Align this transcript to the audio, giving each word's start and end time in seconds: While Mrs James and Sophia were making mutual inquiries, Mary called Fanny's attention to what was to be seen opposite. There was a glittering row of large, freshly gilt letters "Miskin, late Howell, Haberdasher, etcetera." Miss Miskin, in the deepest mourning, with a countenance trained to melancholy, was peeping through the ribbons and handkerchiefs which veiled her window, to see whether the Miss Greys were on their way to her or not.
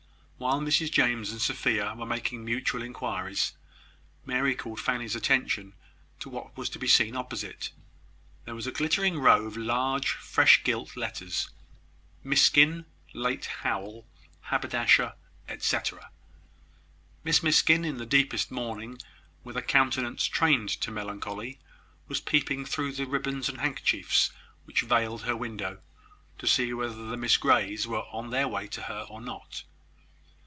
While 0.43 0.59
Mrs 0.61 0.89
James 0.91 1.31
and 1.31 1.39
Sophia 1.39 1.93
were 1.95 2.07
making 2.07 2.43
mutual 2.43 2.81
inquiries, 2.81 3.53
Mary 4.25 4.55
called 4.55 4.79
Fanny's 4.79 5.15
attention 5.15 5.75
to 6.19 6.29
what 6.29 6.57
was 6.57 6.67
to 6.71 6.79
be 6.79 6.87
seen 6.87 7.15
opposite. 7.15 7.69
There 8.45 8.55
was 8.55 8.65
a 8.65 8.71
glittering 8.71 9.19
row 9.19 9.45
of 9.45 9.55
large, 9.55 10.07
freshly 10.09 10.63
gilt 10.63 10.97
letters 10.97 11.51
"Miskin, 12.23 12.85
late 13.13 13.45
Howell, 13.61 14.07
Haberdasher, 14.49 15.13
etcetera." 15.47 16.09
Miss 17.23 17.43
Miskin, 17.43 17.85
in 17.85 17.97
the 17.97 18.05
deepest 18.07 18.49
mourning, 18.49 18.99
with 19.43 19.55
a 19.55 19.61
countenance 19.61 20.25
trained 20.25 20.69
to 20.69 20.89
melancholy, 20.89 21.59
was 22.07 22.19
peeping 22.19 22.65
through 22.65 22.93
the 22.93 23.05
ribbons 23.05 23.47
and 23.47 23.59
handkerchiefs 23.61 24.31
which 24.65 24.81
veiled 24.81 25.21
her 25.21 25.35
window, 25.37 25.81
to 26.39 26.47
see 26.47 26.73
whether 26.73 27.05
the 27.05 27.15
Miss 27.15 27.37
Greys 27.37 27.85
were 27.85 28.05
on 28.11 28.31
their 28.31 28.47
way 28.47 28.67
to 28.69 28.81
her 28.81 29.01
or 29.07 29.21
not. 29.21 29.65